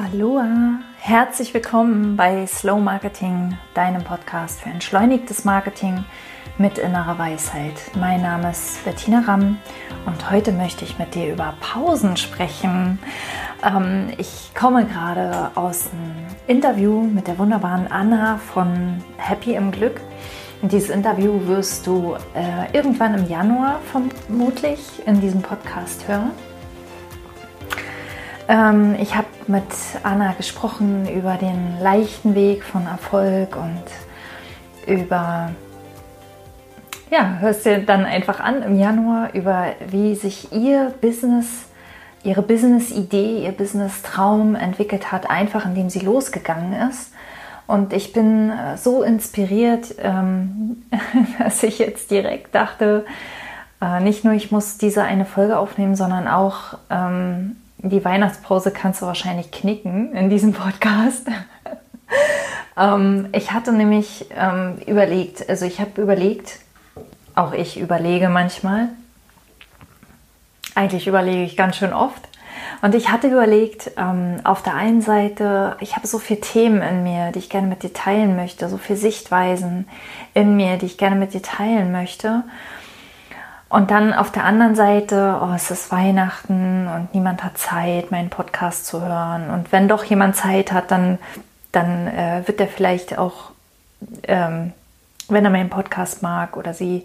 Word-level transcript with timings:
Aloha, 0.00 0.78
herzlich 1.00 1.52
willkommen 1.54 2.16
bei 2.16 2.46
Slow 2.46 2.80
Marketing, 2.80 3.58
deinem 3.74 4.04
Podcast 4.04 4.60
für 4.60 4.68
entschleunigtes 4.68 5.44
Marketing 5.44 6.04
mit 6.56 6.78
innerer 6.78 7.18
Weisheit. 7.18 7.72
Mein 7.98 8.22
Name 8.22 8.52
ist 8.52 8.84
Bettina 8.84 9.24
Ramm 9.26 9.58
und 10.06 10.30
heute 10.30 10.52
möchte 10.52 10.84
ich 10.84 11.00
mit 11.00 11.16
dir 11.16 11.32
über 11.32 11.52
Pausen 11.58 12.16
sprechen. 12.16 13.00
Ähm, 13.64 14.12
ich 14.18 14.52
komme 14.54 14.86
gerade 14.86 15.50
aus 15.56 15.90
einem 15.90 16.14
Interview 16.46 17.02
mit 17.02 17.26
der 17.26 17.36
wunderbaren 17.36 17.90
Anna 17.90 18.36
von 18.36 19.02
Happy 19.16 19.54
im 19.54 19.72
Glück. 19.72 20.00
Und 20.62 20.70
dieses 20.70 20.90
Interview 20.90 21.44
wirst 21.48 21.88
du 21.88 22.14
äh, 22.36 22.72
irgendwann 22.72 23.14
im 23.18 23.28
Januar 23.28 23.80
vermutlich 23.90 24.78
in 25.06 25.20
diesem 25.20 25.42
Podcast 25.42 26.06
hören. 26.06 26.30
Ähm, 28.48 28.96
ich 28.98 29.14
habe 29.14 29.26
mit 29.46 29.62
Anna 30.02 30.32
gesprochen 30.32 31.06
über 31.14 31.34
den 31.34 31.78
leichten 31.80 32.34
Weg 32.34 32.64
von 32.64 32.86
Erfolg 32.86 33.56
und 33.56 33.82
über, 34.86 35.50
ja, 37.10 37.36
hörst 37.40 37.66
dir 37.66 37.80
dann 37.84 38.06
einfach 38.06 38.40
an 38.40 38.62
im 38.62 38.78
Januar, 38.78 39.34
über 39.34 39.66
wie 39.86 40.14
sich 40.14 40.50
ihr 40.50 40.94
Business, 41.02 41.66
ihre 42.24 42.40
Business-Idee, 42.40 43.44
ihr 43.44 43.52
Business-Traum 43.52 44.54
entwickelt 44.54 45.12
hat, 45.12 45.28
einfach 45.28 45.66
indem 45.66 45.90
sie 45.90 46.00
losgegangen 46.00 46.72
ist. 46.88 47.12
Und 47.66 47.92
ich 47.92 48.14
bin 48.14 48.48
äh, 48.48 48.78
so 48.78 49.02
inspiriert, 49.02 49.94
ähm, 49.98 50.84
dass 51.38 51.62
ich 51.62 51.78
jetzt 51.78 52.10
direkt 52.10 52.54
dachte, 52.54 53.04
äh, 53.82 54.00
nicht 54.00 54.24
nur 54.24 54.32
ich 54.32 54.50
muss 54.50 54.78
diese 54.78 55.02
eine 55.02 55.26
Folge 55.26 55.58
aufnehmen, 55.58 55.94
sondern 55.94 56.28
auch 56.28 56.78
ähm, 56.88 57.56
die 57.78 58.04
Weihnachtspause 58.04 58.72
kannst 58.72 59.02
du 59.02 59.06
wahrscheinlich 59.06 59.50
knicken 59.50 60.14
in 60.14 60.30
diesem 60.30 60.52
Podcast. 60.52 61.26
ähm, 62.76 63.28
ich 63.32 63.52
hatte 63.52 63.72
nämlich 63.72 64.26
ähm, 64.36 64.78
überlegt, 64.86 65.48
also 65.48 65.64
ich 65.64 65.80
habe 65.80 66.00
überlegt, 66.02 66.58
auch 67.34 67.52
ich 67.52 67.78
überlege 67.78 68.28
manchmal, 68.28 68.88
eigentlich 70.74 71.06
überlege 71.06 71.44
ich 71.44 71.56
ganz 71.56 71.76
schön 71.76 71.92
oft. 71.92 72.22
Und 72.82 72.94
ich 72.94 73.10
hatte 73.10 73.28
überlegt, 73.28 73.92
ähm, 73.96 74.40
auf 74.44 74.62
der 74.62 74.74
einen 74.74 75.00
Seite, 75.00 75.76
ich 75.80 75.96
habe 75.96 76.06
so 76.06 76.18
viele 76.18 76.40
Themen 76.40 76.82
in 76.82 77.02
mir, 77.02 77.32
die 77.32 77.38
ich 77.38 77.50
gerne 77.50 77.66
mit 77.66 77.82
dir 77.82 77.92
teilen 77.92 78.36
möchte, 78.36 78.68
so 78.68 78.76
viele 78.76 78.98
Sichtweisen 78.98 79.88
in 80.34 80.56
mir, 80.56 80.76
die 80.76 80.86
ich 80.86 80.98
gerne 80.98 81.16
mit 81.16 81.34
dir 81.34 81.42
teilen 81.42 81.92
möchte. 81.92 82.44
Und 83.68 83.90
dann 83.90 84.14
auf 84.14 84.32
der 84.32 84.44
anderen 84.44 84.74
Seite, 84.74 85.40
oh, 85.42 85.52
es 85.54 85.70
ist 85.70 85.92
Weihnachten 85.92 86.88
und 86.88 87.14
niemand 87.14 87.44
hat 87.44 87.58
Zeit, 87.58 88.10
meinen 88.10 88.30
Podcast 88.30 88.86
zu 88.86 89.02
hören. 89.02 89.50
Und 89.50 89.72
wenn 89.72 89.88
doch 89.88 90.04
jemand 90.04 90.36
Zeit 90.36 90.72
hat, 90.72 90.90
dann, 90.90 91.18
dann 91.70 92.06
äh, 92.06 92.42
wird 92.46 92.60
er 92.60 92.68
vielleicht 92.68 93.18
auch, 93.18 93.50
ähm, 94.22 94.72
wenn 95.28 95.44
er 95.44 95.50
meinen 95.50 95.68
Podcast 95.68 96.22
mag 96.22 96.56
oder 96.56 96.72
sie 96.72 97.04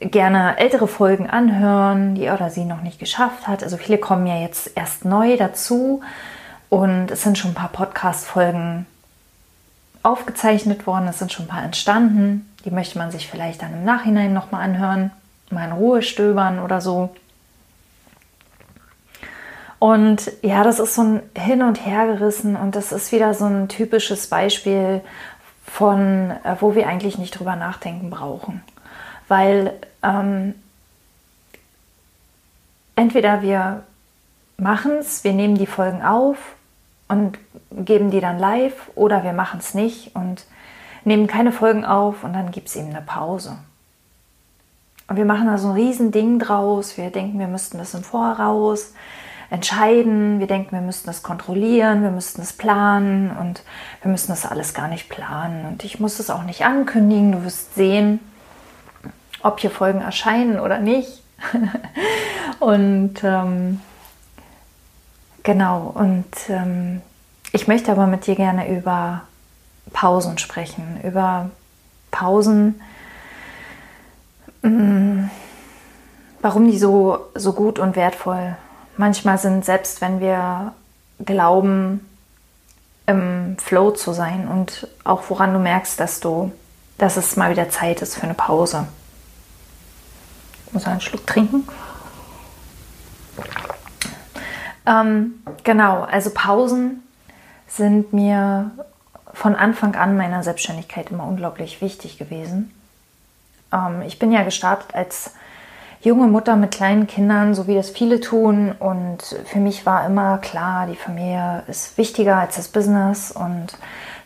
gerne 0.00 0.56
ältere 0.56 0.88
Folgen 0.88 1.28
anhören, 1.28 2.14
die 2.14 2.24
er 2.24 2.34
oder 2.34 2.48
sie 2.48 2.64
noch 2.64 2.80
nicht 2.80 2.98
geschafft 2.98 3.46
hat. 3.46 3.62
Also 3.62 3.76
viele 3.76 3.98
kommen 3.98 4.26
ja 4.26 4.36
jetzt 4.36 4.70
erst 4.76 5.04
neu 5.04 5.36
dazu 5.36 6.00
und 6.70 7.10
es 7.10 7.22
sind 7.22 7.36
schon 7.36 7.50
ein 7.50 7.54
paar 7.54 7.68
Podcast-Folgen 7.68 8.86
aufgezeichnet 10.02 10.86
worden, 10.86 11.08
es 11.08 11.18
sind 11.18 11.32
schon 11.32 11.44
ein 11.44 11.48
paar 11.48 11.64
entstanden. 11.64 12.50
Die 12.64 12.70
möchte 12.70 12.96
man 12.96 13.10
sich 13.10 13.28
vielleicht 13.28 13.60
dann 13.60 13.74
im 13.74 13.84
Nachhinein 13.84 14.32
nochmal 14.32 14.62
anhören 14.62 15.10
mal 15.50 15.66
in 15.66 15.72
Ruhe 15.72 16.02
stöbern 16.02 16.58
oder 16.58 16.80
so. 16.80 17.10
Und 19.78 20.30
ja, 20.42 20.62
das 20.62 20.78
ist 20.78 20.94
so 20.94 21.02
ein 21.02 21.22
Hin 21.34 21.62
und 21.62 21.86
Her 21.86 22.06
gerissen 22.06 22.54
und 22.54 22.76
das 22.76 22.92
ist 22.92 23.12
wieder 23.12 23.32
so 23.32 23.46
ein 23.46 23.68
typisches 23.68 24.26
Beispiel 24.28 25.00
von, 25.64 26.32
äh, 26.44 26.56
wo 26.60 26.74
wir 26.74 26.86
eigentlich 26.86 27.16
nicht 27.16 27.38
drüber 27.38 27.56
nachdenken 27.56 28.10
brauchen. 28.10 28.62
Weil 29.26 29.72
ähm, 30.02 30.54
entweder 32.94 33.40
wir 33.40 33.84
machen 34.58 34.92
es, 34.98 35.24
wir 35.24 35.32
nehmen 35.32 35.56
die 35.56 35.66
Folgen 35.66 36.02
auf 36.02 36.36
und 37.08 37.38
geben 37.70 38.10
die 38.10 38.20
dann 38.20 38.38
live 38.38 38.90
oder 38.94 39.24
wir 39.24 39.32
machen 39.32 39.60
es 39.60 39.72
nicht 39.72 40.14
und 40.14 40.44
nehmen 41.04 41.26
keine 41.26 41.52
Folgen 41.52 41.86
auf 41.86 42.22
und 42.22 42.34
dann 42.34 42.50
gibt 42.50 42.68
es 42.68 42.76
eben 42.76 42.90
eine 42.90 43.02
Pause. 43.02 43.56
Und 45.10 45.16
wir 45.16 45.24
machen 45.24 45.48
da 45.48 45.58
so 45.58 45.70
ein 45.70 45.74
Riesending 45.74 46.38
draus. 46.38 46.96
Wir 46.96 47.10
denken, 47.10 47.40
wir 47.40 47.48
müssten 47.48 47.78
das 47.78 47.94
im 47.94 48.04
Voraus 48.04 48.94
entscheiden. 49.50 50.38
Wir 50.38 50.46
denken, 50.46 50.70
wir 50.70 50.82
müssten 50.82 51.08
das 51.08 51.24
kontrollieren, 51.24 52.04
wir 52.04 52.12
müssten 52.12 52.42
es 52.42 52.52
planen 52.52 53.36
und 53.36 53.64
wir 54.02 54.12
müssen 54.12 54.28
das 54.28 54.46
alles 54.46 54.72
gar 54.72 54.86
nicht 54.86 55.08
planen. 55.08 55.66
Und 55.66 55.82
ich 55.82 55.98
muss 55.98 56.20
es 56.20 56.30
auch 56.30 56.44
nicht 56.44 56.64
ankündigen. 56.64 57.32
Du 57.32 57.42
wirst 57.42 57.74
sehen, 57.74 58.20
ob 59.42 59.58
hier 59.58 59.72
Folgen 59.72 60.00
erscheinen 60.00 60.60
oder 60.60 60.78
nicht. 60.78 61.24
und 62.60 63.14
ähm, 63.24 63.80
genau, 65.42 65.90
und 65.92 66.36
ähm, 66.48 67.02
ich 67.52 67.66
möchte 67.66 67.90
aber 67.90 68.06
mit 68.06 68.28
dir 68.28 68.36
gerne 68.36 68.72
über 68.72 69.22
Pausen 69.92 70.38
sprechen, 70.38 71.00
über 71.02 71.50
Pausen. 72.12 72.80
Warum 74.62 75.30
die 76.70 76.78
so, 76.78 77.26
so 77.34 77.52
gut 77.52 77.78
und 77.78 77.96
wertvoll 77.96 78.56
manchmal 78.96 79.38
sind, 79.38 79.64
selbst 79.64 80.00
wenn 80.00 80.20
wir 80.20 80.72
glauben, 81.24 82.06
im 83.06 83.56
Flow 83.58 83.90
zu 83.90 84.12
sein 84.12 84.46
und 84.46 84.86
auch 85.04 85.22
woran 85.28 85.52
du 85.52 85.58
merkst, 85.58 85.98
dass 85.98 86.20
du, 86.20 86.52
dass 86.98 87.16
es 87.16 87.36
mal 87.36 87.50
wieder 87.50 87.68
Zeit 87.68 88.02
ist 88.02 88.14
für 88.14 88.22
eine 88.22 88.34
Pause. 88.34 88.86
Ich 90.66 90.72
muss 90.72 90.86
einen 90.86 91.00
Schluck 91.00 91.26
trinken. 91.26 91.66
Ähm, 94.86 95.42
genau, 95.64 96.02
also 96.02 96.30
Pausen 96.32 97.02
sind 97.66 98.12
mir 98.12 98.70
von 99.32 99.56
Anfang 99.56 99.96
an 99.96 100.16
meiner 100.16 100.42
Selbstständigkeit 100.42 101.10
immer 101.10 101.24
unglaublich 101.24 101.80
wichtig 101.80 102.18
gewesen. 102.18 102.72
Ähm, 103.72 104.02
ich 104.06 104.18
bin 104.18 104.32
ja 104.32 104.42
gestartet 104.42 104.94
als 104.94 105.34
junge 106.02 106.26
Mutter 106.26 106.56
mit 106.56 106.70
kleinen 106.70 107.06
Kindern, 107.06 107.54
so 107.54 107.66
wie 107.66 107.74
das 107.74 107.90
viele 107.90 108.20
tun. 108.20 108.72
Und 108.78 109.18
für 109.44 109.58
mich 109.58 109.86
war 109.86 110.06
immer 110.06 110.38
klar, 110.38 110.86
die 110.86 110.96
Familie 110.96 111.62
ist 111.68 111.98
wichtiger 111.98 112.36
als 112.36 112.56
das 112.56 112.68
Business. 112.68 113.30
Und 113.32 113.76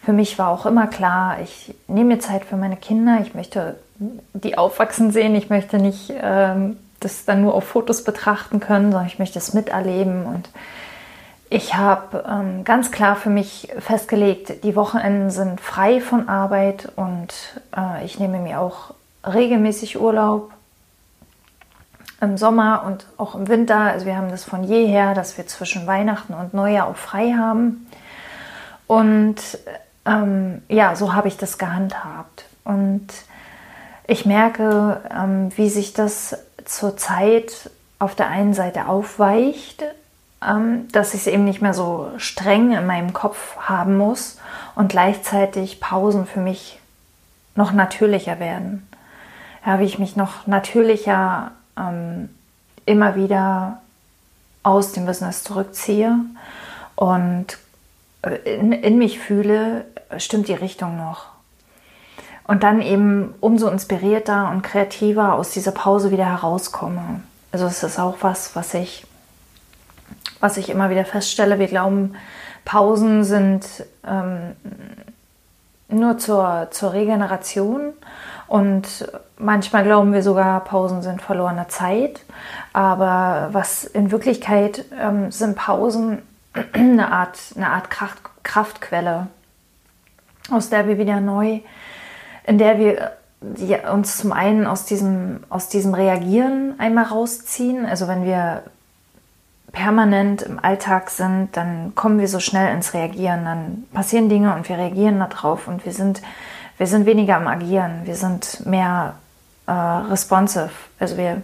für 0.05 0.13
mich 0.13 0.39
war 0.39 0.49
auch 0.49 0.67
immer 0.67 0.87
klar, 0.87 1.39
ich 1.43 1.75
nehme 1.89 2.15
mir 2.15 2.21
Zeit 2.21 2.45
für 2.45 2.57
meine 2.57 2.77
Kinder. 2.77 3.19
Ich 3.23 3.35
möchte 3.35 3.77
die 3.99 4.57
aufwachsen 4.59 5.11
sehen. 5.11 5.35
Ich 5.35 5.51
möchte 5.51 5.79
nicht 5.79 6.13
ähm, 6.21 6.77
das 7.01 7.25
dann 7.25 7.43
nur 7.43 7.55
auf 7.55 7.65
Fotos 7.65 8.05
betrachten 8.05 8.61
können, 8.61 8.91
sondern 8.91 9.07
ich 9.07 9.19
möchte 9.19 9.39
es 9.39 9.53
miterleben. 9.53 10.27
Und 10.27 10.49
ich 11.51 11.75
habe 11.75 12.25
ähm, 12.29 12.65
ganz 12.65 12.91
klar 12.91 13.17
für 13.17 13.31
mich 13.31 13.69
festgelegt, 13.79 14.65
die 14.65 14.75
Wochenenden 14.77 15.31
sind 15.31 15.61
frei 15.61 16.01
von 16.01 16.29
Arbeit 16.29 16.91
und 16.97 17.29
äh, 17.77 18.05
ich 18.05 18.19
nehme 18.19 18.39
mir 18.39 18.61
auch 18.61 18.95
regelmäßig 19.25 20.01
Urlaub 20.01 20.53
im 22.21 22.37
Sommer 22.37 22.85
und 22.87 23.07
auch 23.17 23.35
im 23.35 23.49
Winter. 23.49 23.79
Also 23.79 24.07
wir 24.07 24.17
haben 24.17 24.31
das 24.31 24.45
von 24.45 24.65
jeher, 24.65 25.15
dass 25.15 25.37
wir 25.37 25.47
zwischen 25.47 25.87
Weihnachten 25.87 26.35
und 26.35 26.55
Neujahr 26.55 26.89
auch 26.89 26.97
frei 26.97 27.35
haben. 27.39 27.87
Und 28.87 29.37
ähm, 30.05 30.63
ja, 30.69 30.97
so 30.97 31.15
habe 31.15 31.29
ich 31.29 31.37
das 31.37 31.59
gehandhabt. 31.59 32.45
Und 32.65 33.07
ich 34.07 34.27
merke, 34.27 35.01
ähm, 35.11 35.51
wie 35.57 35.69
sich 35.69 35.93
das 35.93 36.37
zurzeit 36.65 37.71
auf 37.99 38.15
der 38.15 38.29
einen 38.29 38.55
Seite 38.55 38.87
aufweicht, 38.87 39.85
ähm, 40.47 40.89
dass 40.93 41.15
ich 41.15 41.21
es 41.21 41.27
eben 41.27 41.45
nicht 41.45 41.63
mehr 41.63 41.75
so 41.75 42.11
streng 42.19 42.73
in 42.73 42.87
meinem 42.87 43.13
Kopf 43.13 43.57
haben 43.57 43.97
muss 43.97 44.39
und 44.75 44.89
gleichzeitig 44.89 45.81
Pausen 45.81 46.27
für 46.27 46.41
mich 46.41 46.81
noch 47.55 47.73
natürlicher 47.73 48.41
werden 48.41 48.87
wie 49.65 49.85
ich 49.85 49.99
mich 49.99 50.17
noch 50.17 50.47
natürlicher 50.47 51.53
ähm, 51.77 52.29
immer 52.87 53.17
wieder 53.17 53.81
aus 54.63 54.93
dem 54.93 55.07
Business 55.07 55.43
zurückziehe 55.43 56.17
und 56.97 57.47
äh, 58.23 58.57
in, 58.57 58.73
in 58.73 58.99
mich 58.99 59.19
fühle, 59.19 59.85
stimmt 60.19 60.49
die 60.49 60.55
Richtung 60.55 60.97
noch. 60.97 61.27
Und 62.47 62.63
dann 62.63 62.83
eben 62.83 63.35
umso 63.41 63.69
inspirierter 63.69 64.51
und 64.51 64.63
kreativer 64.63 65.35
aus 65.35 65.51
dieser 65.53 65.73
Pause 65.73 66.11
wieder 66.11 66.27
herauskomme. 66.27 67.23
Also 67.53 67.67
es 67.67 67.83
ist 67.83 67.99
auch 67.99 68.17
was, 68.21 68.55
was 68.55 68.75
ich, 68.75 69.07
was 70.41 70.59
ich 70.59 70.69
immer 70.69 70.91
wieder 70.91 71.07
feststelle. 71.07 71.59
Wir 71.59 71.69
glauben, 71.69 72.17
Pausen 72.67 73.25
sind 73.25 73.67
ähm, 74.07 74.57
nur 75.89 76.19
zur, 76.19 76.69
zur 76.71 76.93
Regeneration 76.93 77.95
und 78.55 79.09
manchmal 79.37 79.83
glauben 79.83 80.13
wir 80.13 80.23
sogar, 80.23 80.61
Pausen 80.61 81.03
sind 81.03 81.21
verlorene 81.21 81.67
Zeit. 81.67 82.21
Aber 82.73 83.49
was 83.51 83.83
in 83.83 84.13
Wirklichkeit 84.13 84.85
ähm, 84.97 85.33
sind 85.33 85.57
Pausen 85.57 86.23
eine 86.73 87.11
Art, 87.11 87.37
eine 87.57 87.71
Art 87.71 87.91
Kraft, 87.91 88.23
Kraftquelle, 88.45 89.27
aus 90.53 90.71
der 90.71 90.87
wir 90.87 90.99
wieder 90.99 91.19
neu, 91.19 91.63
in 92.47 92.59
der 92.59 92.79
wir 92.79 93.11
die 93.41 93.75
uns 93.93 94.19
zum 94.19 94.33
einen 94.33 94.69
aus 94.69 94.85
diesem, 94.85 95.41
aus 95.49 95.69
diesem 95.69 95.93
Reagieren 95.93 96.77
einmal 96.79 97.07
rausziehen. 97.07 97.85
Also 97.85 98.07
wenn 98.07 98.25
wir 98.25 98.63
permanent 99.73 100.43
im 100.43 100.61
Alltag 100.63 101.11
sind, 101.11 101.49
dann 101.57 101.97
kommen 101.97 102.21
wir 102.21 102.29
so 102.29 102.39
schnell 102.39 102.73
ins 102.73 102.95
Reagieren. 102.95 103.45
Dann 103.45 103.85
passieren 103.93 104.29
Dinge 104.29 104.55
und 104.55 104.69
wir 104.69 104.79
reagieren 104.79 105.19
darauf 105.19 105.67
und 105.67 105.85
wir 105.85 105.93
sind, 105.93 106.23
wir 106.79 106.87
sind 106.87 107.07
weniger 107.07 107.37
am 107.37 107.47
Agieren. 107.47 108.03
Wir 108.05 108.17
sind 108.17 108.67
mehr 108.67 109.15
äh, 109.67 109.73
responsive. 109.73 110.71
Also 110.99 111.17
wir 111.17 111.43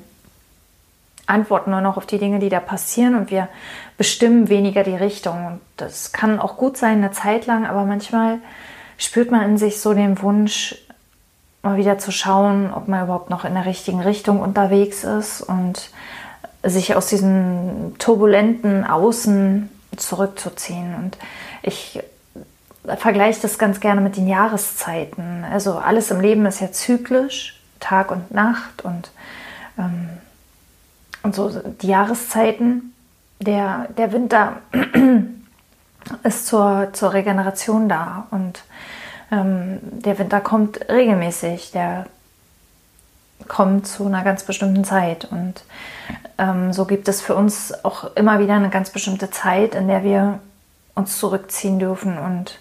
antworten 1.26 1.70
nur 1.70 1.80
noch 1.80 1.96
auf 1.96 2.06
die 2.06 2.18
Dinge, 2.18 2.40
die 2.40 2.48
da 2.48 2.60
passieren 2.60 3.14
und 3.14 3.30
wir 3.30 3.48
bestimmen 3.96 4.48
weniger 4.48 4.82
die 4.82 4.96
Richtung. 4.96 5.46
Und 5.46 5.60
das 5.76 6.12
kann 6.12 6.40
auch 6.40 6.56
gut 6.56 6.76
sein, 6.76 6.98
eine 6.98 7.12
Zeit 7.12 7.46
lang, 7.46 7.66
aber 7.66 7.84
manchmal 7.84 8.38
spürt 8.98 9.30
man 9.30 9.42
in 9.42 9.58
sich 9.58 9.80
so 9.80 9.94
den 9.94 10.20
Wunsch, 10.22 10.76
mal 11.62 11.76
wieder 11.76 11.98
zu 11.98 12.10
schauen, 12.10 12.72
ob 12.72 12.88
man 12.88 13.04
überhaupt 13.04 13.30
noch 13.30 13.44
in 13.44 13.54
der 13.54 13.66
richtigen 13.66 14.00
Richtung 14.00 14.40
unterwegs 14.40 15.04
ist 15.04 15.42
und 15.42 15.90
sich 16.62 16.96
aus 16.96 17.06
diesem 17.06 17.94
turbulenten 17.98 18.84
Außen 18.84 19.70
zurückzuziehen. 19.96 20.94
Und 20.94 21.18
ich 21.62 22.00
vergleiche 22.84 23.42
das 23.42 23.58
ganz 23.58 23.80
gerne 23.80 24.00
mit 24.00 24.16
den 24.16 24.28
Jahreszeiten. 24.28 25.44
Also 25.50 25.78
alles 25.78 26.10
im 26.10 26.20
Leben 26.20 26.46
ist 26.46 26.60
ja 26.60 26.72
zyklisch, 26.72 27.60
Tag 27.78 28.10
und 28.10 28.30
Nacht 28.30 28.82
und, 28.82 29.10
ähm, 29.78 30.08
und 31.22 31.34
so 31.34 31.50
die 31.50 31.88
Jahreszeiten. 31.88 32.94
Der, 33.40 33.88
der 33.96 34.12
Winter 34.12 34.60
ist 36.24 36.46
zur, 36.46 36.88
zur 36.92 37.12
Regeneration 37.12 37.88
da 37.88 38.26
und 38.30 38.64
ähm, 39.32 39.78
der 39.82 40.18
Winter 40.18 40.40
kommt 40.40 40.88
regelmäßig, 40.88 41.70
der 41.72 42.06
kommt 43.48 43.86
zu 43.86 44.06
einer 44.06 44.22
ganz 44.22 44.44
bestimmten 44.44 44.84
Zeit. 44.84 45.26
Und 45.30 45.64
ähm, 46.38 46.72
so 46.72 46.84
gibt 46.84 47.08
es 47.08 47.20
für 47.20 47.34
uns 47.34 47.72
auch 47.84 48.14
immer 48.16 48.38
wieder 48.40 48.54
eine 48.54 48.70
ganz 48.70 48.90
bestimmte 48.90 49.30
Zeit, 49.30 49.74
in 49.74 49.88
der 49.88 50.04
wir 50.04 50.40
uns 50.94 51.18
zurückziehen 51.18 51.78
dürfen 51.78 52.18
und 52.18 52.58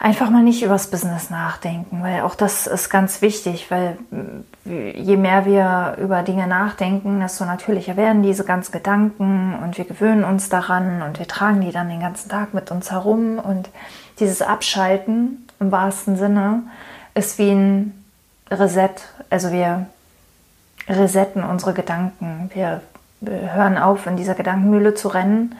einfach 0.00 0.30
mal 0.30 0.42
nicht 0.42 0.62
übers 0.62 0.90
Business 0.90 1.30
nachdenken, 1.30 2.02
weil 2.02 2.22
auch 2.22 2.34
das 2.34 2.66
ist 2.66 2.88
ganz 2.88 3.20
wichtig, 3.20 3.70
weil 3.70 3.98
äh, 4.64 4.98
je 4.98 5.16
mehr 5.16 5.44
wir 5.44 5.96
über 5.98 6.22
Dinge 6.22 6.46
nachdenken, 6.46 7.20
desto 7.20 7.44
natürlicher 7.44 7.96
werden 7.96 8.22
diese 8.22 8.44
ganzen 8.44 8.72
Gedanken 8.72 9.58
und 9.62 9.76
wir 9.76 9.84
gewöhnen 9.84 10.24
uns 10.24 10.48
daran 10.48 11.02
und 11.02 11.18
wir 11.18 11.26
tragen 11.26 11.60
die 11.60 11.72
dann 11.72 11.88
den 11.88 12.00
ganzen 12.00 12.28
Tag 12.28 12.54
mit 12.54 12.70
uns 12.70 12.90
herum 12.90 13.38
und 13.38 13.68
dieses 14.20 14.42
Abschalten 14.42 15.46
im 15.60 15.72
wahrsten 15.72 16.16
Sinne 16.16 16.62
ist 17.14 17.38
wie 17.38 17.50
ein 17.50 18.04
Reset. 18.50 18.94
Also 19.30 19.52
wir 19.52 19.86
resetten 20.88 21.44
unsere 21.44 21.74
Gedanken. 21.74 22.50
Wir 22.54 22.80
hören 23.20 23.76
auf, 23.76 24.06
in 24.06 24.16
dieser 24.16 24.34
Gedankenmühle 24.34 24.94
zu 24.94 25.08
rennen 25.08 25.56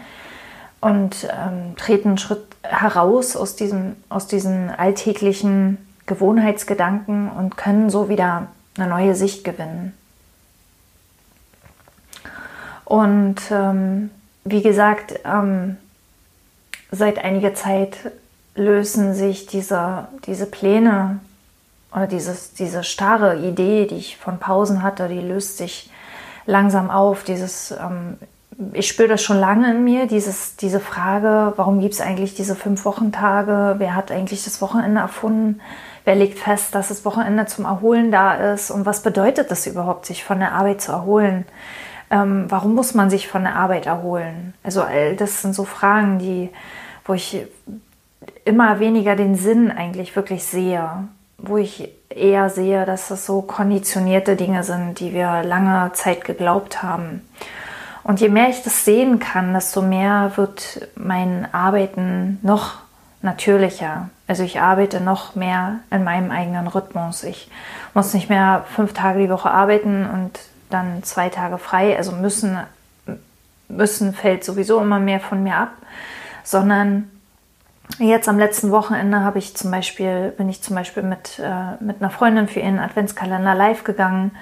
und 0.81 1.29
ähm, 1.31 1.77
treten 1.77 2.09
einen 2.09 2.19
Schritt 2.19 2.45
heraus 2.63 3.37
aus, 3.37 3.57
diesem, 3.57 3.97
aus 4.09 4.27
diesen 4.27 4.71
alltäglichen 4.71 5.79
Gewohnheitsgedanken 6.07 7.31
und 7.31 7.57
können 7.57 7.91
so 7.91 8.09
wieder 8.09 8.49
eine 8.77 8.89
neue 8.89 9.15
Sicht 9.15 9.45
gewinnen. 9.45 9.93
Und 12.85 13.37
ähm, 13.51 14.11
wie 14.45 14.63
gesagt, 14.63 15.21
ähm, 15.25 15.77
seit 16.91 17.23
einiger 17.23 17.55
Zeit 17.55 18.13
lösen 18.55 19.15
sich 19.15 19.47
diese, 19.47 20.09
diese 20.27 20.47
Pläne 20.47 21.21
oder 21.93 22.07
dieses, 22.07 22.55
diese 22.55 22.85
starre 22.85 23.39
Idee, 23.39 23.87
die 23.87 23.97
ich 23.97 24.17
von 24.17 24.39
Pausen 24.39 24.83
hatte, 24.83 25.09
die 25.09 25.21
löst 25.21 25.59
sich 25.59 25.91
langsam 26.47 26.91
auf. 26.91 27.25
Dieses, 27.25 27.73
ähm, 27.73 28.17
ich 28.73 28.89
spüre 28.89 29.09
das 29.09 29.23
schon 29.23 29.39
lange 29.39 29.71
in 29.71 29.85
mir, 29.85 30.07
dieses, 30.07 30.57
diese 30.57 30.81
Frage, 30.81 31.53
warum 31.57 31.81
gibt 31.81 31.95
es 31.95 32.01
eigentlich 32.01 32.35
diese 32.35 32.57
fünf 32.57 32.85
Wochentage? 32.85 33.77
Wer 33.79 33.95
hat 33.95 34.11
eigentlich 34.11 34.45
das 34.45 34.61
Wochenende 34.61 35.01
erfunden? 35.01 35.61
Wer 36.05 36.17
legt 36.17 36.39
fest, 36.39 36.75
dass 36.75 36.89
das 36.89 37.05
Wochenende 37.05 37.47
zum 37.47 37.67
Erholen 37.67 38.11
da 38.11 38.53
ist? 38.53 38.71
Und 38.71 38.85
was 38.85 39.03
bedeutet 39.03 39.51
das 39.51 39.67
überhaupt, 39.67 40.07
sich 40.07 40.25
von 40.25 40.41
der 40.41 40.53
Arbeit 40.53 40.81
zu 40.81 40.91
erholen? 40.91 41.45
Ähm, 42.11 42.47
warum 42.49 42.75
muss 42.75 42.95
man 42.95 43.11
sich 43.11 43.29
von 43.29 43.45
der 43.45 43.55
Arbeit 43.55 43.87
erholen? 43.87 44.55
Also 44.65 44.83
all 44.83 45.15
das 45.15 45.43
sind 45.43 45.55
so 45.55 45.65
Fragen, 45.65 46.19
die, 46.19 46.51
wo 47.05 47.15
ich 47.15 47.47
immer 48.45 48.81
weniger 48.81 49.15
den 49.15 49.37
Sinn 49.37 49.71
eigentlich 49.71 50.17
wirklich 50.17 50.45
sehe, 50.45 50.89
wo 51.37 51.59
ich 51.59 51.91
eher 52.09 52.51
sehe, 52.51 52.87
dass 52.87 53.09
das 53.09 53.25
so 53.25 53.43
konditionierte 53.43 54.35
Dinge 54.35 54.65
sind, 54.65 54.99
die 54.99 55.13
wir 55.13 55.45
lange 55.45 55.93
Zeit 55.93 56.25
geglaubt 56.25 56.83
haben. 56.83 57.23
Und 58.09 58.21
je 58.23 58.31
mehr 58.31 58.49
ich 58.49 58.63
das 58.63 58.87
sehen 58.87 59.19
kann, 59.19 59.53
desto 59.53 59.83
mehr 59.83 60.33
wird 60.37 60.89
mein 60.97 61.47
Arbeiten 61.53 62.39
noch 62.41 62.77
natürlicher. 63.21 64.09
Also 64.27 64.45
ich 64.45 64.63
arbeite 64.63 65.03
noch 65.03 65.35
mehr 65.35 65.81
in 65.91 66.05
meinem 66.05 66.31
eigenen 66.31 66.69
Rhythmus. 66.69 67.23
Ich 67.23 67.51
muss 67.93 68.15
nicht 68.15 68.31
mehr 68.31 68.65
fünf 68.75 68.95
Tage 68.95 69.19
die 69.19 69.29
Woche 69.29 69.51
arbeiten 69.51 70.09
und 70.09 70.41
dann 70.71 71.03
zwei 71.03 71.29
Tage 71.29 71.59
frei. 71.59 71.99
Also 71.99 72.13
müssen, 72.13 72.57
müssen 73.69 74.15
fällt 74.15 74.43
sowieso 74.43 74.81
immer 74.81 75.01
mehr 75.01 75.21
von 75.21 75.43
mir 75.43 75.57
ab, 75.57 75.73
sondern 76.43 77.11
Jetzt 77.99 78.29
am 78.29 78.39
letzten 78.39 78.71
Wochenende 78.71 79.21
habe 79.21 79.39
ich 79.39 79.57
zum 79.57 79.71
Beispiel, 79.71 80.35
bin 80.37 80.51
ich 80.51 80.63
zum 80.63 80.77
Beispiel 80.77 81.03
mit, 81.03 81.39
äh, 81.39 81.83
mit 81.83 82.01
einer 82.01 82.11
Freundin 82.11 82.47
für 82.47 82.61
ihren 82.61 82.79
Adventskalender 82.79 83.55
live 83.55 83.83
gegangen. 83.83 84.33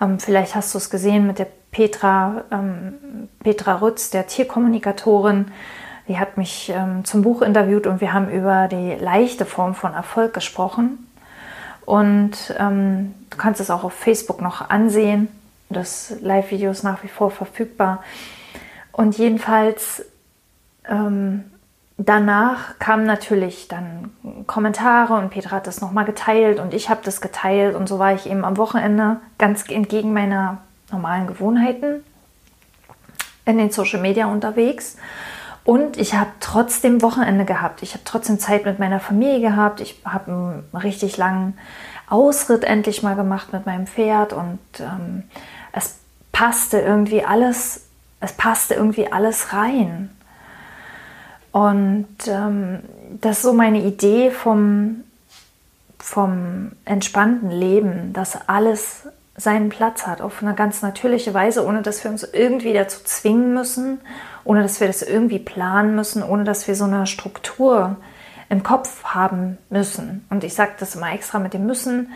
Ähm, 0.00 0.20
vielleicht 0.20 0.54
hast 0.54 0.72
du 0.72 0.78
es 0.78 0.90
gesehen 0.90 1.26
mit 1.26 1.40
der 1.40 1.48
Petra, 1.74 2.44
ähm, 2.52 3.28
Petra 3.42 3.74
Rütz, 3.74 4.10
der 4.10 4.28
Tierkommunikatorin. 4.28 5.46
Die 6.06 6.18
hat 6.18 6.38
mich 6.38 6.72
ähm, 6.74 7.04
zum 7.04 7.22
Buch 7.22 7.42
interviewt 7.42 7.86
und 7.88 8.00
wir 8.00 8.12
haben 8.12 8.30
über 8.30 8.68
die 8.68 8.94
leichte 8.94 9.44
Form 9.44 9.74
von 9.74 9.92
Erfolg 9.92 10.32
gesprochen. 10.32 11.06
Und 11.84 12.54
ähm, 12.58 13.14
du 13.28 13.36
kannst 13.36 13.60
es 13.60 13.70
auch 13.70 13.82
auf 13.82 13.92
Facebook 13.92 14.40
noch 14.40 14.70
ansehen. 14.70 15.28
Das 15.68 16.14
Live-Video 16.20 16.70
ist 16.70 16.84
nach 16.84 17.02
wie 17.02 17.08
vor 17.08 17.32
verfügbar. 17.32 18.04
Und 18.92 19.18
jedenfalls 19.18 20.04
ähm, 20.88 21.42
danach 21.96 22.78
kamen 22.78 23.04
natürlich 23.04 23.66
dann 23.66 24.12
Kommentare 24.46 25.14
und 25.14 25.30
Petra 25.30 25.56
hat 25.56 25.66
das 25.66 25.80
nochmal 25.80 26.04
geteilt 26.04 26.60
und 26.60 26.72
ich 26.72 26.88
habe 26.88 27.00
das 27.02 27.20
geteilt 27.20 27.74
und 27.74 27.88
so 27.88 27.98
war 27.98 28.14
ich 28.14 28.30
eben 28.30 28.44
am 28.44 28.56
Wochenende 28.56 29.16
ganz 29.38 29.68
entgegen 29.68 30.12
meiner 30.12 30.58
normalen 30.90 31.26
Gewohnheiten 31.26 32.04
in 33.44 33.58
den 33.58 33.70
Social 33.70 34.00
Media 34.00 34.26
unterwegs. 34.26 34.96
Und 35.64 35.96
ich 35.96 36.14
habe 36.14 36.30
trotzdem 36.40 37.00
Wochenende 37.00 37.46
gehabt. 37.46 37.82
Ich 37.82 37.94
habe 37.94 38.04
trotzdem 38.04 38.38
Zeit 38.38 38.66
mit 38.66 38.78
meiner 38.78 39.00
Familie 39.00 39.40
gehabt. 39.40 39.80
Ich 39.80 40.00
habe 40.04 40.30
einen 40.30 40.82
richtig 40.82 41.16
langen 41.16 41.56
Ausritt 42.08 42.64
endlich 42.64 43.02
mal 43.02 43.16
gemacht 43.16 43.52
mit 43.52 43.64
meinem 43.64 43.86
Pferd 43.86 44.34
und 44.34 44.58
ähm, 44.78 45.24
es 45.72 45.96
passte 46.32 46.80
irgendwie 46.80 47.24
alles, 47.24 47.86
es 48.20 48.32
passte 48.34 48.74
irgendwie 48.74 49.10
alles 49.10 49.54
rein. 49.54 50.10
Und 51.50 52.08
ähm, 52.26 52.80
das 53.20 53.38
ist 53.38 53.42
so 53.42 53.54
meine 53.54 53.80
Idee 53.82 54.30
vom, 54.30 55.04
vom 55.98 56.72
entspannten 56.84 57.50
Leben, 57.50 58.12
dass 58.12 58.48
alles 58.48 59.08
seinen 59.36 59.68
Platz 59.68 60.06
hat, 60.06 60.20
auf 60.20 60.42
eine 60.42 60.54
ganz 60.54 60.82
natürliche 60.82 61.34
Weise, 61.34 61.66
ohne 61.66 61.82
dass 61.82 62.04
wir 62.04 62.10
uns 62.10 62.22
irgendwie 62.22 62.72
dazu 62.72 63.00
zwingen 63.04 63.52
müssen, 63.54 64.00
ohne 64.44 64.62
dass 64.62 64.80
wir 64.80 64.86
das 64.86 65.02
irgendwie 65.02 65.38
planen 65.38 65.94
müssen, 65.94 66.22
ohne 66.22 66.44
dass 66.44 66.68
wir 66.68 66.74
so 66.74 66.84
eine 66.84 67.06
Struktur 67.06 67.96
im 68.48 68.62
Kopf 68.62 69.04
haben 69.04 69.58
müssen. 69.70 70.24
Und 70.30 70.44
ich 70.44 70.54
sage 70.54 70.72
das 70.78 70.94
immer 70.94 71.12
extra 71.12 71.38
mit 71.38 71.54
dem 71.54 71.66
müssen. 71.66 72.12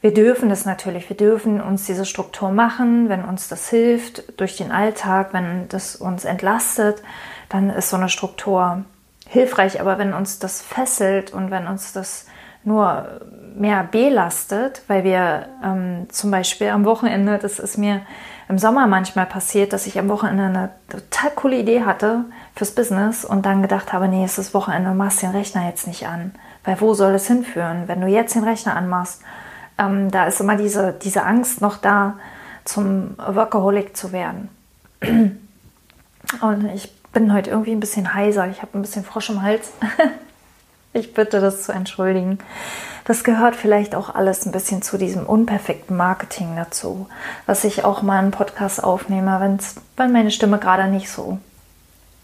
Wir 0.00 0.12
dürfen 0.12 0.48
das 0.48 0.64
natürlich, 0.64 1.08
wir 1.08 1.16
dürfen 1.16 1.60
uns 1.60 1.86
diese 1.86 2.04
Struktur 2.04 2.50
machen, 2.50 3.08
wenn 3.08 3.24
uns 3.24 3.48
das 3.48 3.68
hilft 3.68 4.38
durch 4.40 4.56
den 4.56 4.70
Alltag, 4.70 5.32
wenn 5.32 5.68
das 5.68 5.96
uns 5.96 6.24
entlastet 6.24 7.02
dann 7.48 7.70
ist 7.70 7.90
so 7.90 7.96
eine 7.96 8.08
Struktur 8.08 8.84
hilfreich. 9.26 9.80
Aber 9.80 9.98
wenn 9.98 10.14
uns 10.14 10.38
das 10.38 10.62
fesselt 10.62 11.32
und 11.32 11.50
wenn 11.50 11.66
uns 11.66 11.92
das 11.92 12.26
nur 12.64 13.20
mehr 13.56 13.84
belastet, 13.84 14.82
weil 14.88 15.04
wir 15.04 15.46
ähm, 15.64 16.06
zum 16.10 16.30
Beispiel 16.30 16.68
am 16.68 16.84
Wochenende, 16.84 17.38
das 17.38 17.58
ist 17.58 17.76
mir 17.76 18.02
im 18.48 18.58
Sommer 18.58 18.86
manchmal 18.86 19.26
passiert, 19.26 19.72
dass 19.72 19.86
ich 19.86 19.98
am 19.98 20.08
Wochenende 20.08 20.44
eine 20.44 20.70
total 20.88 21.30
coole 21.32 21.58
Idee 21.58 21.84
hatte 21.84 22.24
fürs 22.54 22.70
Business 22.70 23.24
und 23.24 23.44
dann 23.44 23.62
gedacht 23.62 23.92
habe, 23.92 24.08
nee, 24.08 24.24
es 24.24 24.38
ist 24.38 24.54
Wochenende, 24.54 24.92
machst 24.92 25.22
den 25.22 25.30
Rechner 25.30 25.66
jetzt 25.66 25.86
nicht 25.86 26.06
an. 26.06 26.32
Weil 26.64 26.80
wo 26.80 26.94
soll 26.94 27.14
es 27.14 27.26
hinführen, 27.26 27.84
wenn 27.86 28.00
du 28.00 28.06
jetzt 28.06 28.34
den 28.34 28.44
Rechner 28.44 28.74
anmachst? 28.74 29.22
Ähm, 29.76 30.10
da 30.10 30.26
ist 30.26 30.40
immer 30.40 30.56
diese, 30.56 30.92
diese 30.92 31.24
Angst 31.24 31.60
noch 31.60 31.76
da, 31.76 32.14
zum 32.64 33.16
Workaholic 33.18 33.96
zu 33.96 34.12
werden. 34.12 34.48
Und 35.00 36.70
ich 36.74 36.92
bin 37.12 37.32
heute 37.32 37.50
irgendwie 37.50 37.72
ein 37.72 37.80
bisschen 37.80 38.14
heiser. 38.14 38.48
Ich 38.48 38.62
habe 38.62 38.78
ein 38.78 38.82
bisschen 38.82 39.04
Frosch 39.04 39.30
im 39.30 39.42
Hals. 39.42 39.72
ich 40.98 41.14
bitte 41.14 41.40
das 41.40 41.62
zu 41.62 41.72
entschuldigen. 41.72 42.38
Das 43.04 43.24
gehört 43.24 43.56
vielleicht 43.56 43.94
auch 43.94 44.14
alles 44.14 44.44
ein 44.44 44.52
bisschen 44.52 44.82
zu 44.82 44.98
diesem 44.98 45.24
unperfekten 45.24 45.96
Marketing 45.96 46.54
dazu, 46.56 47.08
was 47.46 47.64
ich 47.64 47.84
auch 47.84 48.02
mal 48.02 48.18
einen 48.18 48.32
Podcast 48.32 48.84
aufnehme, 48.84 49.40
wenn's, 49.40 49.76
wenn 49.96 50.12
meine 50.12 50.30
Stimme 50.30 50.58
gerade 50.58 50.88
nicht 50.88 51.10
so, 51.10 51.38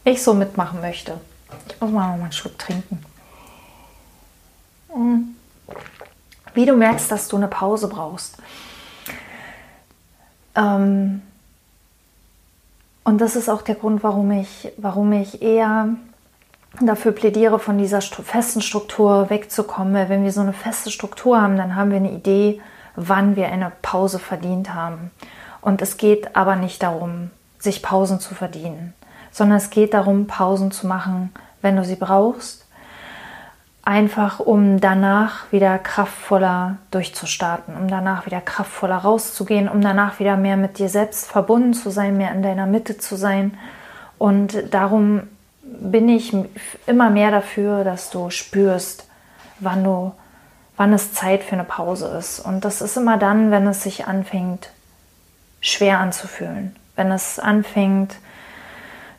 ich 0.05 0.23
so 0.23 0.35
mitmachen 0.35 0.83
möchte. 0.83 1.19
Ich 1.69 1.81
muss 1.81 1.91
mal 1.91 2.13
einen 2.13 2.33
Schluck 2.33 2.59
trinken. 2.59 3.03
Mm. 4.95 5.35
Wie 6.53 6.67
du 6.67 6.77
merkst, 6.77 7.11
dass 7.11 7.29
du 7.29 7.37
eine 7.37 7.49
Pause 7.49 7.89
brauchst. 7.89 8.37
Ähm, 10.55 11.23
und 13.05 13.21
das 13.21 13.37
ist 13.37 13.49
auch 13.49 13.63
der 13.63 13.75
Grund, 13.75 14.03
warum 14.03 14.31
ich, 14.31 14.73
warum 14.77 15.13
ich 15.13 15.43
eher 15.43 15.89
dafür 16.81 17.13
plädiere, 17.13 17.59
von 17.59 17.79
dieser 17.79 18.01
festen 18.01 18.61
Struktur 18.61 19.31
wegzukommen. 19.31 19.95
Weil 19.95 20.09
wenn 20.09 20.25
wir 20.25 20.33
so 20.33 20.41
eine 20.41 20.53
feste 20.53 20.91
Struktur 20.91 21.41
haben, 21.41 21.57
dann 21.57 21.77
haben 21.77 21.91
wir 21.91 21.99
eine 21.99 22.13
Idee, 22.13 22.61
wann 22.97 23.37
wir 23.37 23.49
eine 23.49 23.73
Pause 23.83 24.19
verdient 24.19 24.75
haben. 24.75 25.11
Und 25.61 25.83
es 25.83 25.97
geht 25.97 26.37
aber 26.37 26.57
nicht 26.57 26.83
darum, 26.83 27.31
sich 27.59 27.83
Pausen 27.83 28.21
zu 28.21 28.35
verdienen, 28.35 28.95
sondern 29.31 29.59
es 29.59 29.71
geht 29.71 29.95
darum, 29.95 30.27
Pausen 30.27 30.71
zu 30.71 30.87
machen, 30.87 31.33
wenn 31.63 31.77
du 31.77 31.85
sie 31.85 31.97
brauchst 31.97 32.65
einfach 33.85 34.41
um 34.41 34.81
danach 34.81 35.53
wieder 35.53 35.79
kraftvoller 35.79 36.79
durchzustarten, 36.91 37.77
um 37.77 37.89
danach 37.89 38.27
wieder 38.27 38.41
kraftvoller 38.41 38.97
rauszugehen, 38.97 39.69
um 39.69 39.81
danach 39.81 40.19
wieder 40.19 40.37
mehr 40.37 40.57
mit 40.57 40.79
dir 40.79 40.89
selbst 40.89 41.31
verbunden 41.31 41.75
zu 41.75 41.91
sein, 41.91 42.17
mehr 42.17 42.33
in 42.33 42.43
deiner 42.43 42.67
Mitte 42.67 42.97
zu 42.97 43.17
sein. 43.17 43.57
Und 44.19 44.73
darum 44.73 45.25
bin 45.81 46.09
ich 46.09 46.33
immer 46.87 47.11
mehr 47.11 47.31
dafür, 47.31 47.85
dass 47.85 48.11
du 48.11 48.31
spürst, 48.31 49.09
wann 49.61 49.85
du, 49.85 50.13
wann 50.77 50.93
es 50.93 51.13
Zeit 51.13 51.43
für 51.43 51.53
eine 51.53 51.65
Pause 51.65 52.09
ist. 52.19 52.41
Und 52.41 52.65
das 52.65 52.81
ist 52.81 52.97
immer 52.97 53.17
dann, 53.17 53.51
wenn 53.51 53.67
es 53.67 53.83
sich 53.83 54.07
anfängt, 54.07 54.71
schwer 55.61 55.99
anzufühlen, 55.99 56.77
wenn 56.97 57.11
es 57.11 57.39
anfängt, 57.39 58.17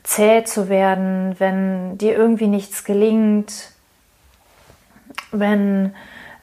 zäh 0.03 0.43
zu 0.43 0.69
werden, 0.69 1.35
wenn 1.39 1.97
dir 1.97 2.15
irgendwie 2.15 2.47
nichts 2.47 2.83
gelingt, 2.83 3.71
wenn 5.31 5.93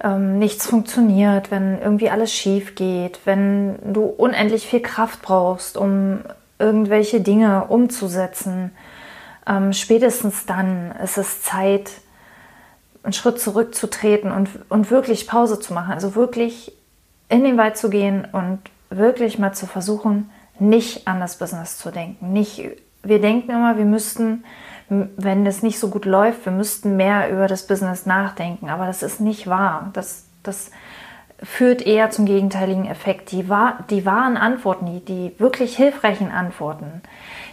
ähm, 0.02 0.38
nichts 0.38 0.66
funktioniert, 0.66 1.50
wenn 1.50 1.80
irgendwie 1.80 2.10
alles 2.10 2.32
schief 2.32 2.74
geht, 2.74 3.20
wenn 3.24 3.78
du 3.92 4.04
unendlich 4.04 4.66
viel 4.66 4.80
Kraft 4.80 5.22
brauchst, 5.22 5.76
um 5.76 6.20
irgendwelche 6.58 7.20
Dinge 7.20 7.64
umzusetzen. 7.66 8.72
Ähm, 9.46 9.72
spätestens 9.72 10.46
dann 10.46 10.92
ist 11.02 11.18
es 11.18 11.42
Zeit, 11.42 11.90
einen 13.02 13.12
Schritt 13.12 13.40
zurückzutreten 13.40 14.30
und, 14.30 14.48
und 14.68 14.90
wirklich 14.90 15.26
Pause 15.26 15.58
zu 15.58 15.74
machen. 15.74 15.92
Also 15.92 16.14
wirklich 16.14 16.72
in 17.28 17.44
den 17.44 17.56
Wald 17.56 17.76
zu 17.76 17.90
gehen 17.90 18.26
und 18.30 18.60
wirklich 18.90 19.38
mal 19.38 19.52
zu 19.52 19.66
versuchen, 19.66 20.30
nicht 20.58 21.08
an 21.08 21.18
das 21.18 21.38
Business 21.38 21.78
zu 21.78 21.90
denken. 21.90 22.32
Nicht, 22.32 22.62
wir 23.02 23.20
denken 23.20 23.50
immer, 23.50 23.76
wir 23.76 23.84
müssten 23.84 24.44
wenn 25.16 25.46
es 25.46 25.62
nicht 25.62 25.78
so 25.78 25.88
gut 25.88 26.04
läuft, 26.04 26.44
wir 26.44 26.52
müssten 26.52 26.96
mehr 26.96 27.30
über 27.30 27.48
das 27.48 27.66
Business 27.66 28.06
nachdenken. 28.06 28.68
Aber 28.68 28.86
das 28.86 29.02
ist 29.02 29.20
nicht 29.20 29.46
wahr. 29.46 29.90
Das, 29.94 30.24
das 30.42 30.70
führt 31.42 31.82
eher 31.82 32.10
zum 32.10 32.26
gegenteiligen 32.26 32.86
Effekt. 32.86 33.32
Die, 33.32 33.44
die 33.90 34.06
wahren 34.06 34.36
Antworten, 34.36 34.86
die, 34.86 35.04
die 35.04 35.34
wirklich 35.38 35.76
hilfreichen 35.76 36.30
Antworten, 36.30 37.02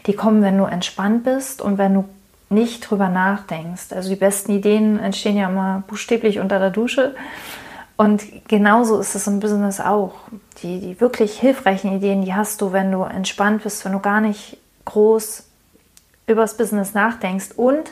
die 0.05 0.13
kommen, 0.13 0.41
wenn 0.41 0.57
du 0.57 0.65
entspannt 0.65 1.23
bist 1.23 1.61
und 1.61 1.77
wenn 1.77 1.93
du 1.93 2.05
nicht 2.49 2.89
drüber 2.89 3.09
nachdenkst. 3.09 3.93
Also 3.93 4.09
die 4.09 4.15
besten 4.15 4.51
Ideen 4.51 4.99
entstehen 4.99 5.37
ja 5.37 5.49
immer 5.49 5.83
buchstäblich 5.87 6.39
unter 6.39 6.59
der 6.59 6.71
Dusche. 6.71 7.15
Und 7.95 8.23
genauso 8.47 8.99
ist 8.99 9.15
es 9.15 9.27
im 9.27 9.39
Business 9.39 9.79
auch. 9.79 10.13
Die, 10.63 10.79
die 10.79 11.01
wirklich 11.01 11.39
hilfreichen 11.39 11.95
Ideen, 11.95 12.23
die 12.23 12.33
hast 12.33 12.61
du, 12.61 12.71
wenn 12.71 12.91
du 12.91 13.03
entspannt 13.03 13.63
bist, 13.63 13.85
wenn 13.85 13.91
du 13.91 13.99
gar 13.99 14.21
nicht 14.21 14.57
groß 14.85 15.43
übers 16.27 16.57
Business 16.57 16.93
nachdenkst 16.93 17.51
und 17.55 17.91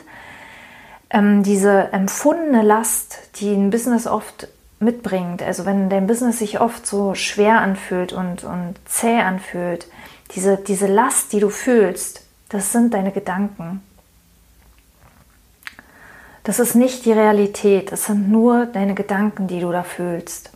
ähm, 1.10 1.42
diese 1.42 1.92
empfundene 1.92 2.62
Last, 2.62 3.18
die 3.36 3.52
ein 3.52 3.70
Business 3.70 4.06
oft 4.06 4.48
mitbringt, 4.80 5.42
also 5.42 5.66
wenn 5.66 5.90
dein 5.90 6.06
Business 6.06 6.38
sich 6.38 6.60
oft 6.60 6.86
so 6.86 7.14
schwer 7.14 7.60
anfühlt 7.60 8.12
und, 8.12 8.44
und 8.44 8.74
zäh 8.84 9.20
anfühlt, 9.20 9.88
diese, 10.32 10.56
diese 10.56 10.86
Last, 10.86 11.32
die 11.32 11.40
du 11.40 11.50
fühlst, 11.50 12.22
das 12.48 12.72
sind 12.72 12.94
deine 12.94 13.12
Gedanken. 13.12 13.82
Das 16.44 16.58
ist 16.58 16.74
nicht 16.74 17.04
die 17.04 17.12
Realität, 17.12 17.92
es 17.92 18.06
sind 18.06 18.30
nur 18.30 18.66
deine 18.66 18.94
Gedanken, 18.94 19.48
die 19.48 19.60
du 19.60 19.70
da 19.70 19.82
fühlst. 19.82 20.50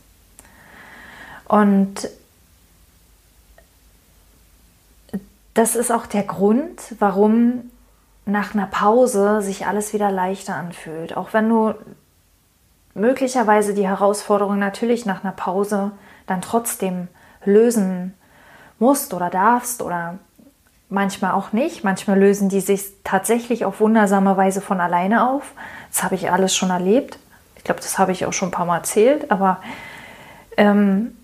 Und 1.47 2.09
das 5.55 5.76
ist 5.76 5.91
auch 5.91 6.07
der 6.07 6.23
Grund, 6.23 6.95
warum 6.99 7.71
nach 8.25 8.55
einer 8.55 8.67
Pause 8.67 9.43
sich 9.43 9.67
alles 9.67 9.93
wieder 9.93 10.11
leichter 10.11 10.55
anfühlt. 10.55 11.17
Auch 11.17 11.33
wenn 11.33 11.49
du 11.49 11.75
möglicherweise 12.94 13.75
die 13.75 13.87
Herausforderung 13.87 14.58
natürlich 14.58 15.06
nach 15.06 15.25
einer 15.25 15.32
Pause 15.32 15.92
dann 16.26 16.40
trotzdem 16.40 17.08
lösen 17.44 18.14
musst 18.78 19.14
oder 19.14 19.30
darfst 19.30 19.82
oder 19.82 20.18
manchmal 20.88 21.32
auch 21.32 21.52
nicht. 21.52 21.84
Manchmal 21.84 22.18
lösen 22.18 22.49
die 22.49 22.61
sich 22.61 22.84
tatsächlich 23.04 23.64
auf 23.64 23.80
wundersame 23.80 24.37
Weise 24.37 24.61
von 24.61 24.80
alleine 24.80 25.28
auf. 25.28 25.52
Das 25.90 26.02
habe 26.02 26.14
ich 26.14 26.30
alles 26.30 26.54
schon 26.54 26.70
erlebt. 26.70 27.18
Ich 27.56 27.64
glaube, 27.64 27.80
das 27.80 27.99
habe 27.99 28.12
ich 28.12 28.26
auch 28.26 28.32
schon 28.32 28.49
ein 28.49 28.52
paar 28.52 28.66
Mal 28.66 28.78
erzählt. 28.78 29.30
Aber, 29.30 29.62
ähm, 30.56 31.16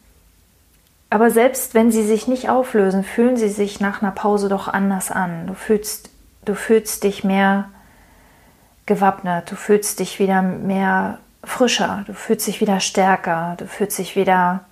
aber 1.10 1.30
selbst 1.30 1.74
wenn 1.74 1.90
sie 1.90 2.04
sich 2.04 2.28
nicht 2.28 2.48
auflösen, 2.48 3.04
fühlen 3.04 3.36
sie 3.36 3.48
sich 3.48 3.80
nach 3.80 4.02
einer 4.02 4.12
Pause 4.12 4.48
doch 4.48 4.68
anders 4.68 5.10
an. 5.10 5.46
Du 5.46 5.54
fühlst 5.54 6.10
Du 6.48 6.54
fühlst 6.54 7.04
dich 7.04 7.24
mehr 7.24 7.68
gewappnet, 8.86 9.50
du 9.50 9.54
fühlst 9.54 10.00
dich 10.00 10.18
wieder 10.18 10.40
mehr 10.40 11.18
frischer, 11.44 12.04
du 12.06 12.14
fühlst 12.14 12.46
dich 12.46 12.60
wieder 12.60 12.80
stärker, 12.80 13.54
du 13.58 13.66
fühlst 13.66 13.98
dich 13.98 14.16
wieder, 14.16 14.64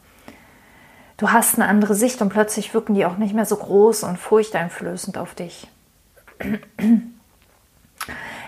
du 1.16 1.30
hast 1.30 1.58
eine 1.58 1.68
andere 1.68 1.94
Sicht 1.94 2.20
und 2.22 2.28
plötzlich 2.28 2.74
wirken 2.74 2.94
die 2.94 3.06
auch 3.06 3.16
nicht 3.16 3.34
mehr 3.34 3.46
so 3.46 3.56
groß 3.56 4.02
und 4.04 4.18
furchteinflößend 4.18 5.18
auf 5.18 5.34
dich. 5.34 5.68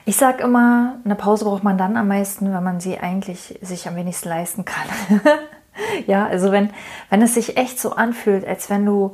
Ich 0.04 0.16
sage 0.16 0.42
immer, 0.42 0.96
eine 1.04 1.14
Pause 1.14 1.44
braucht 1.44 1.64
man 1.64 1.78
dann 1.78 1.96
am 1.96 2.08
meisten, 2.08 2.52
wenn 2.52 2.62
man 2.62 2.80
sie 2.80 2.98
eigentlich 2.98 3.58
sich 3.60 3.86
am 3.88 3.96
wenigsten 3.96 4.28
leisten 4.28 4.64
kann. 4.64 4.88
ja, 6.06 6.26
also 6.26 6.50
wenn, 6.50 6.70
wenn 7.10 7.22
es 7.22 7.34
sich 7.34 7.56
echt 7.56 7.78
so 7.78 7.92
anfühlt, 7.92 8.46
als 8.46 8.70
wenn 8.70 8.86
du 8.86 9.12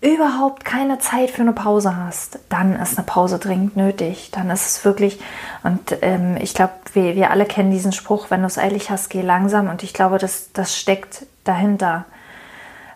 überhaupt 0.00 0.64
keine 0.64 0.98
Zeit 1.00 1.30
für 1.30 1.42
eine 1.42 1.52
Pause 1.52 1.96
hast, 1.96 2.38
dann 2.48 2.76
ist 2.76 2.96
eine 2.96 3.06
Pause 3.06 3.38
dringend 3.38 3.76
nötig. 3.76 4.30
Dann 4.30 4.48
ist 4.50 4.66
es 4.66 4.84
wirklich, 4.84 5.18
und 5.64 5.96
ähm, 6.02 6.36
ich 6.36 6.54
glaube, 6.54 6.74
wir, 6.92 7.16
wir 7.16 7.30
alle 7.30 7.46
kennen 7.46 7.72
diesen 7.72 7.92
Spruch, 7.92 8.30
wenn 8.30 8.40
du 8.40 8.46
es 8.46 8.58
eilig 8.58 8.90
hast, 8.90 9.08
geh 9.10 9.22
langsam. 9.22 9.68
Und 9.68 9.82
ich 9.82 9.92
glaube, 9.92 10.18
das, 10.18 10.52
das 10.52 10.76
steckt 10.76 11.26
dahinter, 11.42 12.04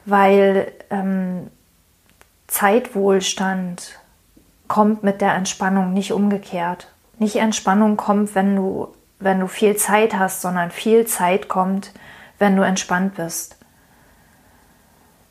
weil 0.04 0.70
ähm, 0.90 1.50
Zeitwohlstand 2.46 3.98
kommt 4.68 5.02
mit 5.02 5.20
der 5.20 5.34
Entspannung 5.34 5.92
nicht 5.92 6.12
umgekehrt. 6.12 6.88
Nicht 7.18 7.36
Entspannung 7.36 7.96
kommt, 7.96 8.34
wenn 8.34 8.54
du, 8.54 8.88
wenn 9.18 9.40
du 9.40 9.48
viel 9.48 9.76
Zeit 9.76 10.14
hast, 10.14 10.40
sondern 10.40 10.70
viel 10.70 11.06
Zeit 11.06 11.48
kommt, 11.48 11.92
wenn 12.38 12.56
du 12.56 12.62
entspannt 12.62 13.16
bist. 13.16 13.56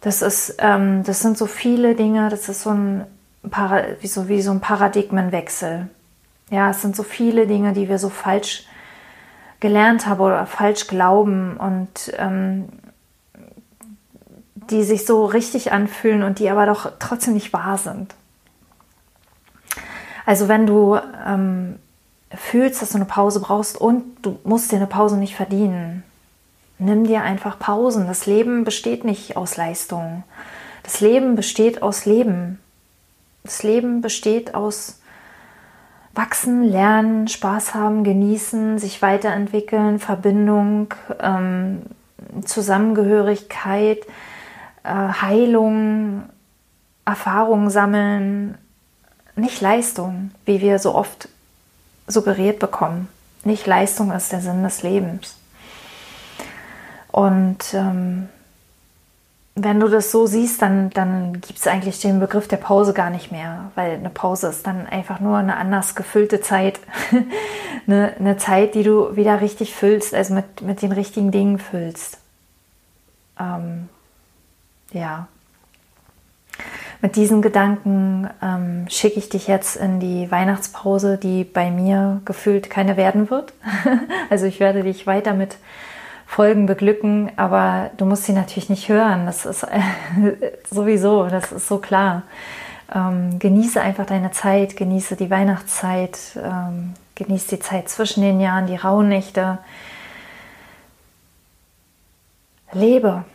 Das 0.01 0.21
ist, 0.21 0.55
ähm, 0.57 1.03
das 1.03 1.19
sind 1.19 1.37
so 1.37 1.45
viele 1.45 1.95
Dinge, 1.95 2.29
das 2.29 2.49
ist 2.49 2.63
so 2.63 2.71
ein, 2.71 3.05
Para 3.49 3.83
wie, 4.01 4.07
so, 4.07 4.27
wie 4.27 4.41
so 4.41 4.51
ein 4.51 4.59
Paradigmenwechsel. 4.59 5.89
Ja, 6.49 6.69
es 6.69 6.81
sind 6.81 6.95
so 6.95 7.03
viele 7.03 7.47
Dinge, 7.47 7.73
die 7.73 7.89
wir 7.89 7.97
so 7.97 8.09
falsch 8.09 8.65
gelernt 9.59 10.05
haben 10.05 10.19
oder 10.19 10.45
falsch 10.45 10.87
glauben 10.87 11.57
und 11.57 12.13
ähm, 12.17 12.69
die 14.55 14.83
sich 14.83 15.05
so 15.05 15.25
richtig 15.25 15.71
anfühlen 15.71 16.23
und 16.23 16.39
die 16.39 16.49
aber 16.49 16.65
doch 16.65 16.91
trotzdem 16.99 17.33
nicht 17.33 17.53
wahr 17.53 17.77
sind. 17.77 18.15
Also 20.25 20.47
wenn 20.47 20.67
du 20.67 20.97
ähm, 21.25 21.79
fühlst, 22.35 22.81
dass 22.81 22.89
du 22.89 22.95
eine 22.95 23.05
Pause 23.05 23.39
brauchst 23.39 23.79
und 23.79 24.03
du 24.21 24.39
musst 24.43 24.71
dir 24.71 24.77
eine 24.77 24.87
Pause 24.87 25.17
nicht 25.17 25.35
verdienen, 25.35 26.03
Nimm 26.83 27.05
dir 27.05 27.21
einfach 27.21 27.59
Pausen. 27.59 28.07
Das 28.07 28.25
Leben 28.25 28.63
besteht 28.63 29.05
nicht 29.05 29.37
aus 29.37 29.55
Leistung. 29.55 30.23
Das 30.81 30.99
Leben 30.99 31.35
besteht 31.35 31.83
aus 31.83 32.05
Leben. 32.05 32.59
Das 33.43 33.61
Leben 33.61 34.01
besteht 34.01 34.55
aus 34.55 34.99
Wachsen, 36.15 36.63
Lernen, 36.63 37.27
Spaß 37.27 37.75
haben, 37.75 38.03
genießen, 38.03 38.79
sich 38.79 39.03
weiterentwickeln, 39.03 39.99
Verbindung, 39.99 40.91
ähm, 41.19 41.83
Zusammengehörigkeit, 42.45 43.99
äh, 44.83 44.89
Heilung, 44.89 46.23
Erfahrungen 47.05 47.69
sammeln, 47.69 48.57
nicht 49.35 49.61
Leistung, 49.61 50.31
wie 50.45 50.61
wir 50.61 50.79
so 50.79 50.95
oft 50.95 51.29
suggeriert 52.07 52.57
bekommen. 52.57 53.07
Nicht 53.43 53.67
Leistung 53.67 54.11
ist 54.11 54.31
der 54.31 54.41
Sinn 54.41 54.63
des 54.63 54.81
Lebens. 54.81 55.37
Und 57.11 57.73
ähm, 57.73 58.29
wenn 59.55 59.79
du 59.79 59.89
das 59.89 60.11
so 60.11 60.27
siehst, 60.27 60.61
dann, 60.61 60.89
dann 60.91 61.33
gibt 61.41 61.59
es 61.59 61.67
eigentlich 61.67 61.99
den 61.99 62.19
Begriff 62.19 62.47
der 62.47 62.57
Pause 62.57 62.93
gar 62.93 63.09
nicht 63.09 63.31
mehr, 63.31 63.71
weil 63.75 63.91
eine 63.91 64.09
Pause 64.09 64.47
ist 64.47 64.65
dann 64.65 64.87
einfach 64.87 65.19
nur 65.19 65.37
eine 65.37 65.57
anders 65.57 65.95
gefüllte 65.95 66.39
Zeit. 66.39 66.79
eine, 67.87 68.13
eine, 68.17 68.37
Zeit, 68.37 68.75
die 68.75 68.83
du 68.83 69.15
wieder 69.15 69.41
richtig 69.41 69.75
füllst, 69.75 70.13
also 70.13 70.33
mit, 70.33 70.61
mit 70.61 70.81
den 70.81 70.93
richtigen 70.93 71.31
Dingen 71.31 71.59
füllst. 71.59 72.17
Ähm, 73.39 73.89
ja. 74.93 75.27
Mit 77.01 77.15
diesen 77.15 77.41
Gedanken 77.41 78.29
ähm, 78.41 78.85
schicke 78.87 79.17
ich 79.17 79.27
dich 79.27 79.47
jetzt 79.47 79.75
in 79.75 79.99
die 79.99 80.29
Weihnachtspause, 80.29 81.17
die 81.17 81.43
bei 81.43 81.71
mir 81.71 82.21
gefühlt 82.25 82.69
keine 82.69 82.95
werden 82.95 83.29
wird. 83.29 83.53
also 84.29 84.45
ich 84.45 84.59
werde 84.59 84.83
dich 84.83 85.07
weiter 85.07 85.33
mit 85.33 85.57
Folgen 86.31 86.65
beglücken, 86.65 87.29
aber 87.35 87.91
du 87.97 88.05
musst 88.05 88.23
sie 88.23 88.31
natürlich 88.31 88.69
nicht 88.69 88.87
hören. 88.87 89.25
Das 89.25 89.45
ist 89.45 89.67
sowieso, 90.71 91.27
das 91.27 91.51
ist 91.51 91.67
so 91.67 91.79
klar. 91.79 92.23
Ähm, 92.95 93.37
genieße 93.37 93.81
einfach 93.81 94.05
deine 94.05 94.31
Zeit, 94.31 94.77
genieße 94.77 95.17
die 95.17 95.29
Weihnachtszeit, 95.29 96.17
ähm, 96.41 96.93
genieße 97.15 97.57
die 97.57 97.59
Zeit 97.59 97.89
zwischen 97.89 98.21
den 98.21 98.39
Jahren, 98.39 98.65
die 98.65 98.77
Rauhnächte. 98.77 99.57
Lebe. 102.71 103.25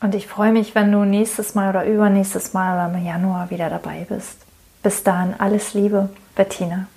Und 0.00 0.16
ich 0.16 0.26
freue 0.26 0.50
mich, 0.50 0.74
wenn 0.74 0.90
du 0.90 1.04
nächstes 1.04 1.54
Mal 1.54 1.70
oder 1.70 1.86
übernächstes 1.86 2.52
Mal 2.52 2.74
oder 2.74 2.98
im 2.98 3.06
Januar 3.06 3.50
wieder 3.50 3.70
dabei 3.70 4.06
bist. 4.08 4.38
Bis 4.82 5.04
dahin 5.04 5.36
alles 5.38 5.72
Liebe, 5.72 6.08
Bettina. 6.34 6.88